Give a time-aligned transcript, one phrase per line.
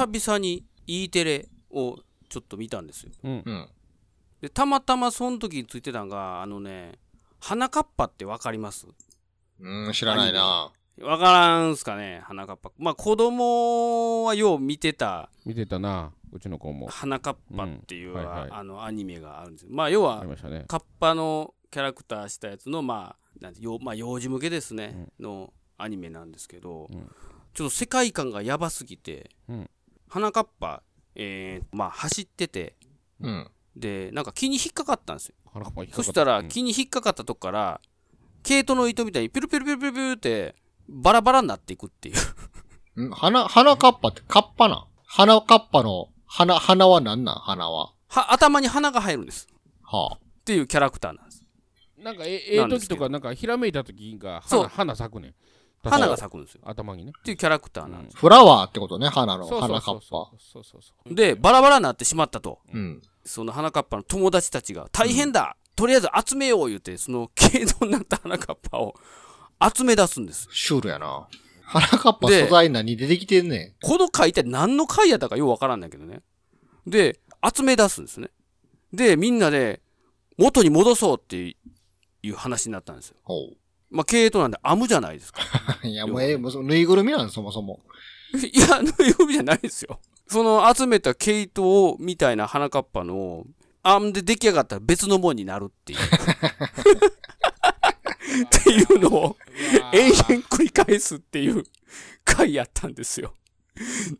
[0.00, 1.98] 久々に E テレを
[2.30, 3.10] ちょっと見たんですよ。
[3.22, 3.42] うん。
[3.44, 3.68] うん。
[4.40, 6.92] でたまたまその時についてたのがあのね
[7.38, 8.86] 花かっぱってわかります？
[9.60, 10.72] うん、知らないな。
[11.02, 12.72] わからんすかね花かっぱ。
[12.78, 15.28] まあ子供はよう見てた。
[15.44, 16.86] 見てたなうちの子も。
[16.88, 18.14] 花かっぱっていう、うん。
[18.16, 18.48] はいはい。
[18.52, 19.68] あのアニメがあるんですよ。
[19.70, 20.64] まあ要はありましたね。
[20.66, 27.10] カッパのキャラクターしたやつのまあなんてよまあ幼児向けですね、のアニメなんですけど、うん。
[27.52, 29.70] ちょっと世界観がやばすぎて、うん
[30.10, 30.82] 花かっぱ、
[31.14, 32.74] えーまあ走ってて
[33.20, 33.50] うん。
[33.76, 35.34] でなんか木に引っかかったんですよ。
[35.52, 36.48] 花かっぱ引っかかそしたらうん。
[36.48, 37.80] 木に引っかかったとこから
[38.42, 40.54] 毛糸の糸みたいにピュルピュルピュルピュルピュルって
[40.88, 42.12] バラバラになっていくってい
[42.96, 43.04] う。
[43.06, 44.74] ん花、花かっぱってカッパな。
[44.74, 47.34] ん花かっぱの、花、花は何なん？
[47.36, 47.92] 花は。
[48.08, 49.46] は頭に花が生えるんです。
[49.82, 50.16] はあ。
[50.16, 51.44] っていうキャラクターなんです。
[51.98, 54.62] なんかえええ時とかなんかひらめいた時がそう。
[54.62, 55.34] 花花咲くねん
[55.82, 56.60] 花が咲くんですよ。
[56.64, 57.12] 頭にね。
[57.18, 59.46] っていうキャラクターなんです、フラワーってことね、花の。
[59.46, 60.00] 花かっぱ。
[60.00, 60.78] そうそうそ
[61.10, 62.58] うでバラバラになってしまったと。
[62.72, 63.02] うん。
[63.24, 68.94] その花かっぱの友達たちが大変だ、とりあえず集めよう言うてその毛糸になった花かっぱを
[69.74, 70.48] 集め出すんです。
[70.52, 71.28] シュールやな。
[71.62, 73.86] 花かっぱで素材何出てきてんねん。
[73.86, 76.22] この回って何の回やったかようわからんないけどね。
[76.86, 77.20] で
[77.54, 78.30] 集め出すんですね。
[78.92, 79.80] でみんなで
[80.36, 81.56] 元に戻そうって
[82.22, 83.16] いう話になったんですよ。
[83.22, 83.50] ほ
[83.90, 85.42] まあ毛糸なんで編むじゃないですか
[85.82, 85.86] う。
[85.88, 87.80] いや、もうええ、もうぬいぐるみなんそもそも。
[88.34, 90.00] いや、ぬいぐるみじゃないですよ。
[90.28, 93.44] その集めた毛糸を、みたいな花かっぱの、
[93.82, 95.98] 編んで出来上がったら別のもんになるっていう。
[98.44, 99.36] っていうのを
[99.92, 101.64] 延々繰り返すっていう
[102.24, 103.34] 回やったんですよ。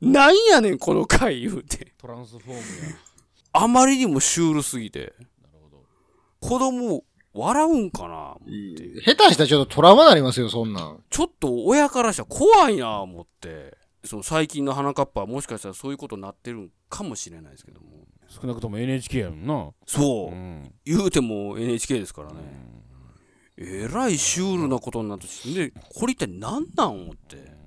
[0.00, 1.92] なんやねん、この回言うて。
[1.98, 2.96] トランスフォームや
[3.52, 5.82] あまりにもシュールすぎて、なるほど
[6.40, 7.04] 子供
[7.38, 9.02] 笑うんかな思って。
[9.02, 11.02] 下手したらちょっとトラウマになりますよ、そんなん。
[11.10, 13.76] ちょっと親からしたら怖いな思って。
[14.04, 17.86] その最近の花かっぱはもしかしたらそういうことになってるんかもしれないですけども。
[18.28, 20.34] 少なくとも NHK やもんなそう。
[20.34, 22.36] ん言うても NHK ですからね。
[23.56, 27.36] えらいシュールなことになってしで、これ一体何なん思って。
[27.36, 27.57] うん